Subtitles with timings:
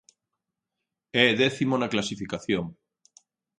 [1.23, 2.65] É décimo na clasificación.